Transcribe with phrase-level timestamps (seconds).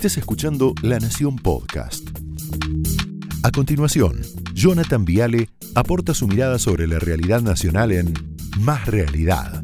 [0.00, 2.08] Estés escuchando La Nación Podcast.
[3.42, 4.22] A continuación,
[4.54, 8.14] Jonathan Viale aporta su mirada sobre la realidad nacional en
[8.60, 9.62] Más Realidad.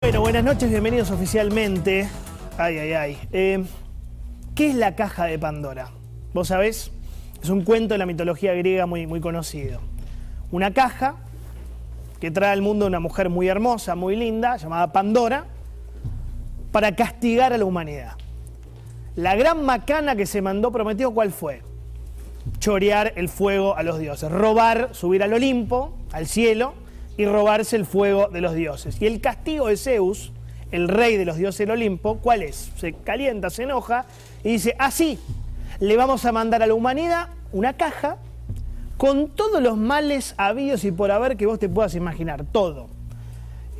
[0.00, 2.08] Bueno, buenas noches, bienvenidos oficialmente.
[2.56, 3.18] Ay, ay, ay.
[3.30, 3.62] Eh,
[4.54, 5.90] ¿Qué es la caja de Pandora?
[6.32, 6.92] ¿Vos sabés?
[7.42, 9.80] Es un cuento de la mitología griega muy, muy conocido.
[10.52, 11.16] Una caja
[12.20, 15.46] que trae al mundo una mujer muy hermosa, muy linda, llamada Pandora,
[16.70, 18.12] para castigar a la humanidad.
[19.16, 21.62] La gran macana que se mandó prometido, ¿cuál fue?
[22.60, 26.74] Chorear el fuego a los dioses, robar, subir al Olimpo, al cielo,
[27.16, 29.02] y robarse el fuego de los dioses.
[29.02, 30.32] Y el castigo de Zeus,
[30.70, 32.70] el rey de los dioses del Olimpo, ¿cuál es?
[32.76, 34.06] Se calienta, se enoja
[34.44, 35.41] y dice, así, ah,
[35.82, 38.16] le vamos a mandar a la humanidad una caja
[38.98, 42.86] con todos los males habidos y por haber que vos te puedas imaginar, todo.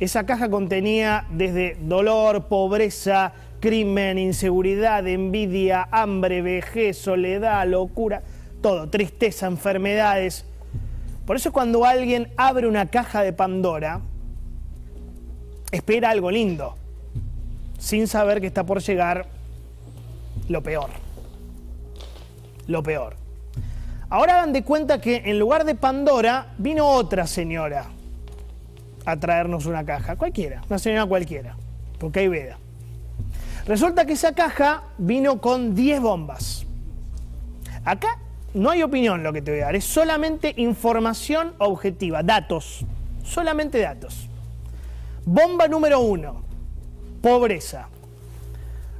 [0.01, 8.21] Esa caja contenía desde dolor, pobreza, crimen, inseguridad, envidia, hambre, vejez, soledad, locura,
[8.61, 10.43] todo, tristeza, enfermedades.
[11.25, 14.01] Por eso cuando alguien abre una caja de Pandora,
[15.71, 16.75] espera algo lindo,
[17.77, 19.25] sin saber que está por llegar
[20.49, 21.02] lo peor.
[22.67, 23.15] Lo peor.
[24.09, 27.87] Ahora hagan de cuenta que en lugar de Pandora vino otra señora
[29.05, 31.57] a traernos una caja, cualquiera, una señora cualquiera,
[31.99, 32.57] porque hay veda.
[33.65, 36.65] Resulta que esa caja vino con 10 bombas.
[37.85, 38.19] Acá
[38.53, 42.85] no hay opinión lo que te voy a dar, es solamente información objetiva, datos,
[43.23, 44.29] solamente datos.
[45.25, 46.43] Bomba número uno,
[47.21, 47.87] pobreza.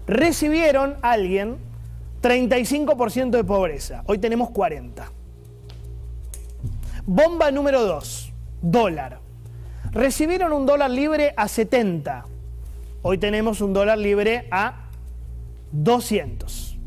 [0.08, 1.58] Recibieron alguien
[2.24, 4.04] 35% de pobreza.
[4.08, 5.12] Hoy tenemos 40.
[7.06, 8.34] Bomba número 2.
[8.62, 9.20] Dólar.
[9.92, 12.26] Recibieron un dólar libre a 70.
[13.02, 14.86] Hoy tenemos un dólar libre a
[15.74, 16.78] 200.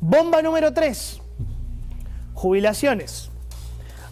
[0.00, 1.20] Bomba número 3.
[2.32, 3.30] Jubilaciones.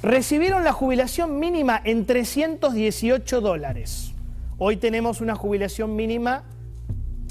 [0.03, 4.13] Recibieron la jubilación mínima en 318 dólares.
[4.59, 6.45] Hoy tenemos una jubilación mínima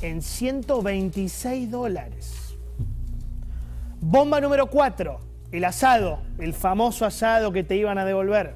[0.01, 2.42] en 126 dólares.
[4.06, 5.18] Bomba número 4,
[5.53, 8.53] el asado, el famoso asado que te iban a devolver.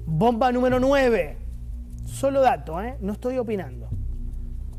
[0.06, 1.47] Bomba número 9
[2.18, 2.98] Solo dato, ¿eh?
[3.00, 3.90] no estoy opinando.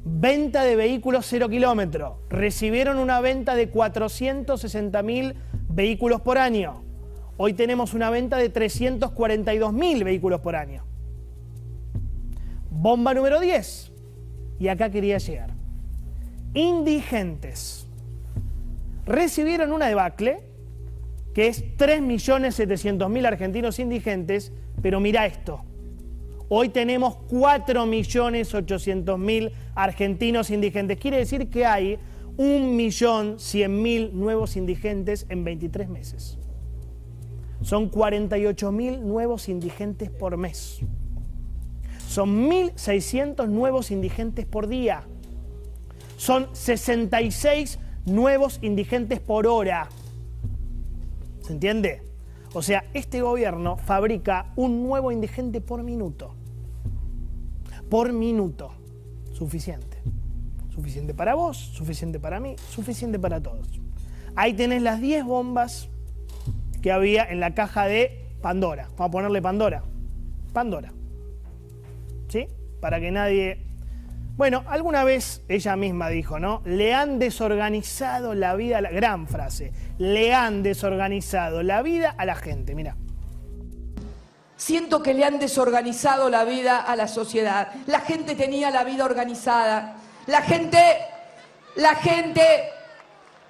[0.04, 2.16] Venta de vehículos cero kilómetros.
[2.28, 5.36] Recibieron una venta de 460 mil
[5.68, 6.82] vehículos por año.
[7.36, 10.84] Hoy tenemos una venta de 342 mil vehículos por año.
[12.70, 13.92] Bomba número 10.
[14.58, 15.50] Y acá quería llegar.
[16.54, 17.86] Indigentes.
[19.06, 20.40] Recibieron una debacle,
[21.34, 24.52] que es 3.700.000 argentinos indigentes,
[24.82, 25.67] pero mira esto.
[26.50, 30.98] Hoy tenemos 4.800.000 argentinos indigentes.
[30.98, 31.98] Quiere decir que hay
[32.38, 36.38] 1.100.000 nuevos indigentes en 23 meses.
[37.60, 40.80] Son 48.000 nuevos indigentes por mes.
[42.06, 45.02] Son 1.600 nuevos indigentes por día.
[46.16, 49.90] Son 66 nuevos indigentes por hora.
[51.42, 52.00] ¿Se entiende?
[52.54, 56.37] O sea, este gobierno fabrica un nuevo indigente por minuto
[57.88, 58.72] por minuto.
[59.32, 59.98] Suficiente.
[60.74, 63.80] suficiente para vos, suficiente para mí, suficiente para todos.
[64.36, 65.88] Ahí tenés las 10 bombas
[66.82, 68.88] que había en la caja de Pandora.
[68.96, 69.82] Vamos a ponerle Pandora.
[70.52, 70.92] Pandora.
[72.28, 72.46] ¿Sí?
[72.80, 73.66] Para que nadie...
[74.36, 76.62] Bueno, alguna vez ella misma dijo, ¿no?
[76.64, 82.36] Le han desorganizado la vida, la gran frase, le han desorganizado la vida a la
[82.36, 82.96] gente, mira.
[84.58, 87.68] Siento que le han desorganizado la vida a la sociedad.
[87.86, 89.94] La gente tenía la vida organizada.
[90.26, 90.98] La gente,
[91.76, 92.72] la gente,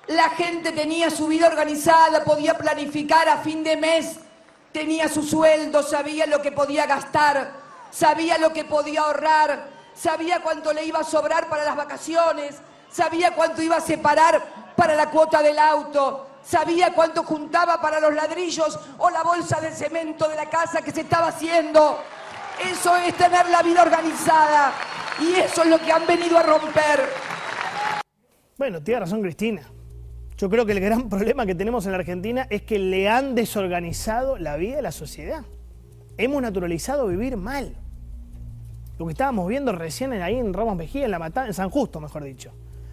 [0.06, 4.20] la gente tenía su vida organizada, podía planificar a fin de mes,
[4.70, 7.52] tenía su sueldo, sabía lo que podía gastar,
[7.90, 12.56] sabía lo que podía ahorrar, sabía cuánto le iba a sobrar para las vacaciones,
[12.92, 14.44] sabía cuánto iba a separar
[14.76, 19.70] para la cuota del auto, sabía cuánto juntaba para los ladrillos o la bolsa de
[19.70, 21.98] cemento de la casa que se estaba haciendo.
[22.64, 24.72] Eso es tener la vida organizada.
[25.20, 27.00] Y eso es lo que han venido a romper.
[28.56, 29.62] Bueno, tiene razón Cristina.
[30.36, 33.34] Yo creo que el gran problema que tenemos en la Argentina es que le han
[33.34, 35.44] desorganizado la vida de la sociedad.
[36.16, 37.76] Hemos naturalizado vivir mal.
[38.98, 42.24] Lo que estábamos viendo recién ahí en Ramos Mejía, en, la en San Justo, mejor
[42.24, 42.52] dicho.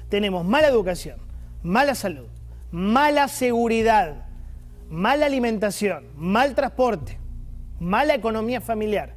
[0.10, 1.18] Tenemos mala educación,
[1.63, 2.28] mala salud,
[2.75, 4.25] mala seguridad,
[4.89, 7.18] mala alimentación, mal transporte,
[7.80, 9.16] mala economía familiar,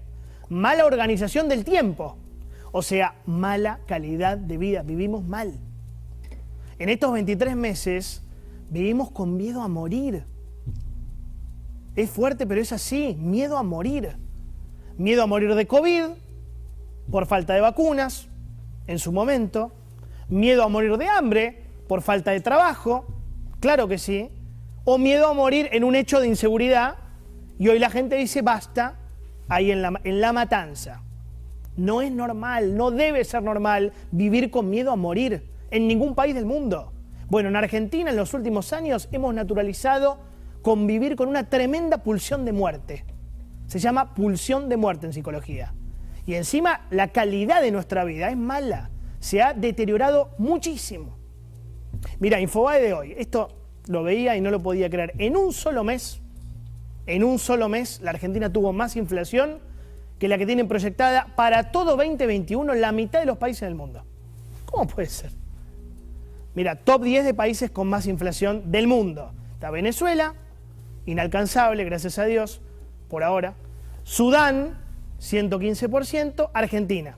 [0.49, 2.17] mala organización del tiempo.
[2.71, 5.59] O sea, mala calidad de vida, vivimos mal.
[6.79, 8.23] En estos 23 meses
[8.71, 10.25] vivimos con miedo a morir.
[11.97, 14.19] Es fuerte, pero es así, miedo a morir.
[14.97, 16.05] Miedo a morir de COVID,
[17.11, 18.29] por falta de vacunas,
[18.87, 19.73] en su momento.
[20.29, 23.18] Miedo a morir de hambre, por falta de trabajo,
[23.61, 24.31] claro que sí.
[24.85, 26.97] O miedo a morir en un hecho de inseguridad.
[27.59, 28.97] Y hoy la gente dice, basta,
[29.49, 31.03] ahí en la, en la matanza.
[31.77, 36.35] No es normal, no debe ser normal vivir con miedo a morir en ningún país
[36.35, 36.93] del mundo.
[37.29, 40.19] Bueno, en Argentina en los últimos años hemos naturalizado
[40.63, 43.05] convivir con una tremenda pulsión de muerte.
[43.67, 45.75] Se llama pulsión de muerte en psicología.
[46.27, 48.91] Y encima la calidad de nuestra vida es mala.
[49.21, 51.18] Se ha deteriorado muchísimo.
[52.19, 53.49] Mira, Infobae de hoy, esto
[53.87, 55.13] lo veía y no lo podía creer.
[55.19, 56.21] En un solo mes,
[57.07, 59.61] en un solo mes, la Argentina tuvo más inflación
[60.19, 64.05] que la que tienen proyectada para todo 2021 la mitad de los países del mundo.
[64.67, 65.31] ¿Cómo puede ser?
[66.55, 69.33] Mira, top 10 de países con más inflación del mundo.
[69.55, 70.35] Está Venezuela,
[71.07, 72.61] inalcanzable, gracias a Dios,
[73.09, 73.55] por ahora.
[74.03, 74.77] Sudán,
[75.21, 76.51] 115%.
[76.53, 77.17] Argentina.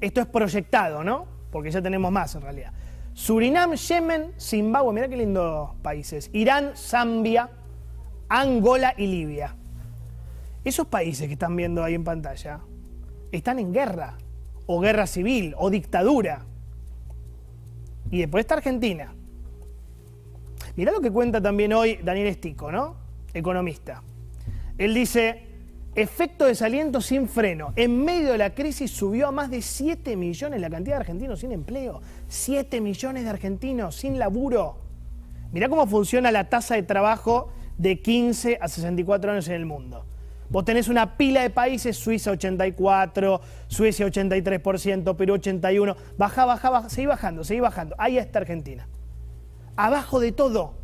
[0.00, 1.26] Esto es proyectado, ¿no?
[1.50, 2.72] Porque ya tenemos más en realidad.
[3.12, 6.30] Surinam, Yemen, Zimbabue, mira qué lindos países.
[6.32, 7.50] Irán, Zambia,
[8.28, 9.56] Angola y Libia.
[10.64, 12.60] Esos países que están viendo ahí en pantalla
[13.32, 14.18] están en guerra,
[14.66, 16.44] o guerra civil, o dictadura.
[18.10, 19.14] Y después está Argentina.
[20.76, 22.96] Mirá lo que cuenta también hoy Daniel Estico, ¿no?
[23.34, 24.02] Economista.
[24.78, 25.49] Él dice,
[26.00, 27.72] efecto desaliento sin freno.
[27.76, 31.40] En medio de la crisis subió a más de 7 millones la cantidad de argentinos
[31.40, 32.00] sin empleo.
[32.28, 34.78] 7 millones de argentinos sin laburo.
[35.52, 40.06] Mirá cómo funciona la tasa de trabajo de 15 a 64 años en el mundo.
[40.48, 46.88] Vos tenés una pila de países, Suiza 84, Suecia 83%, Perú 81%, baja, baja, baja,
[46.88, 47.94] seguí bajando, seguí bajando.
[47.98, 48.88] Ahí está Argentina.
[49.76, 50.79] Abajo de todo.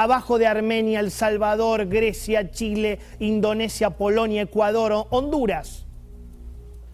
[0.00, 5.86] Abajo de Armenia, El Salvador, Grecia, Chile, Indonesia, Polonia, Ecuador, Honduras.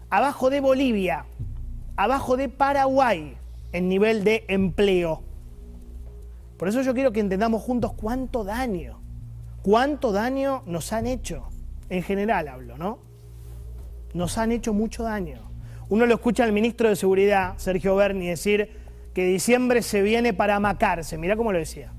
[0.09, 1.27] Abajo de Bolivia.
[1.97, 3.37] Abajo de Paraguay
[3.73, 5.21] en nivel de empleo.
[6.57, 8.99] Por eso yo quiero que entendamos juntos cuánto daño,
[9.61, 11.49] cuánto daño nos han hecho
[11.89, 12.97] en general hablo, ¿no?
[14.15, 15.51] Nos han hecho mucho daño.
[15.89, 18.71] Uno lo escucha al ministro de Seguridad, Sergio Berni, decir
[19.13, 21.19] que diciembre se viene para amacarse.
[21.19, 21.93] Mira cómo lo decía.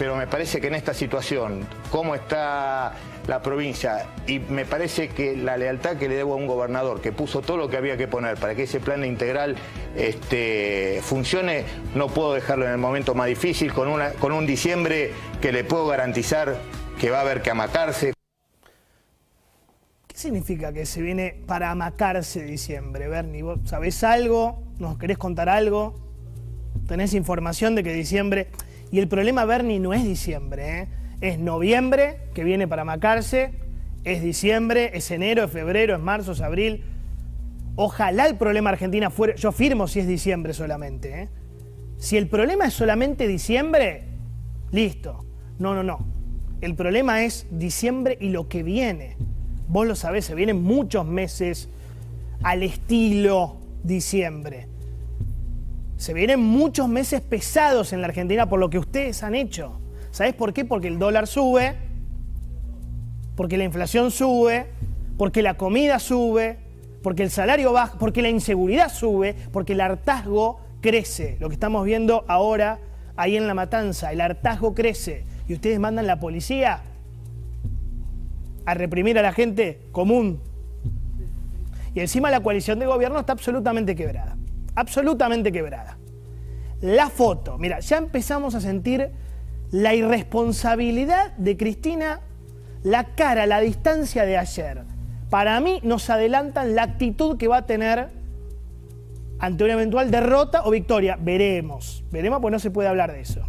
[0.00, 2.94] Pero me parece que en esta situación, cómo está
[3.26, 7.12] la provincia, y me parece que la lealtad que le debo a un gobernador que
[7.12, 9.56] puso todo lo que había que poner para que ese plan integral
[9.94, 15.12] este, funcione, no puedo dejarlo en el momento más difícil, con, una, con un diciembre
[15.42, 16.56] que le puedo garantizar
[16.98, 18.14] que va a haber que amacarse
[20.14, 23.08] significa que se viene para amacarse diciembre?
[23.08, 24.62] Bernie, ¿vos sabés algo?
[24.78, 25.94] ¿Nos querés contar algo?
[26.88, 28.48] ¿Tenés información de que diciembre...
[28.90, 30.88] Y el problema, Bernie, no es diciembre, ¿eh?
[31.20, 33.52] es noviembre, que viene para amacarse,
[34.04, 36.84] es diciembre, es enero, es febrero, es marzo, es abril.
[37.76, 39.34] Ojalá el problema Argentina fuera...
[39.36, 41.22] Yo firmo si es diciembre solamente.
[41.22, 41.28] ¿eh?
[41.98, 44.04] Si el problema es solamente diciembre,
[44.72, 45.24] listo.
[45.58, 46.06] No, no, no.
[46.60, 49.16] El problema es diciembre y lo que viene
[49.70, 51.68] vos lo sabés, se vienen muchos meses
[52.42, 54.66] al estilo diciembre.
[56.00, 59.82] Se vienen muchos meses pesados en la Argentina por lo que ustedes han hecho.
[60.12, 60.64] ¿Sabes por qué?
[60.64, 61.76] Porque el dólar sube,
[63.36, 64.68] porque la inflación sube,
[65.18, 66.58] porque la comida sube,
[67.02, 71.36] porque el salario baja, porque la inseguridad sube, porque el hartazgo crece.
[71.38, 72.78] Lo que estamos viendo ahora
[73.16, 75.26] ahí en la matanza, el hartazgo crece.
[75.48, 76.80] Y ustedes mandan la policía
[78.64, 80.40] a reprimir a la gente común.
[81.94, 84.38] Y encima la coalición de gobierno está absolutamente quebrada.
[84.80, 85.98] Absolutamente quebrada.
[86.80, 89.10] La foto, mira, ya empezamos a sentir
[89.70, 92.20] la irresponsabilidad de Cristina,
[92.82, 94.84] la cara, la distancia de ayer.
[95.28, 98.08] Para mí nos adelantan la actitud que va a tener
[99.38, 101.18] ante una eventual derrota o victoria.
[101.20, 103.42] Veremos, veremos porque no se puede hablar de eso.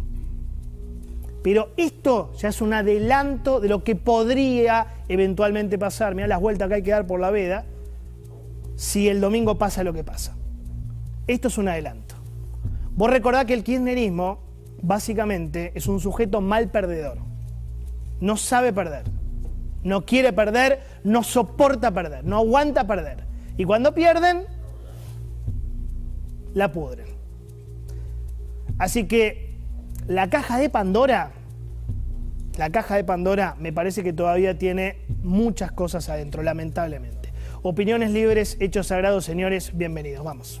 [1.42, 6.14] Pero esto ya es un adelanto de lo que podría eventualmente pasar.
[6.14, 7.64] Mira las vueltas que hay que dar por la veda
[8.76, 10.36] si el domingo pasa lo que pasa.
[11.26, 12.14] Esto es un adelanto.
[12.94, 14.40] Vos recordás que el kirchnerismo
[14.82, 17.18] básicamente es un sujeto mal perdedor.
[18.20, 19.04] No sabe perder.
[19.82, 23.24] No quiere perder, no soporta perder, no aguanta perder.
[23.56, 24.44] Y cuando pierden,
[26.54, 27.06] la pudren.
[28.78, 29.56] Así que
[30.06, 31.32] la caja de Pandora,
[32.58, 37.32] la caja de Pandora me parece que todavía tiene muchas cosas adentro, lamentablemente.
[37.62, 40.60] Opiniones libres, hechos sagrados, señores, bienvenidos, vamos.